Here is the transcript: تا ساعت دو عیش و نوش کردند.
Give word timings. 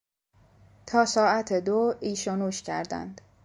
تا 0.87 1.05
ساعت 1.05 1.53
دو 1.53 1.91
عیش 2.01 2.27
و 2.27 2.35
نوش 2.35 2.63
کردند. 2.63 3.21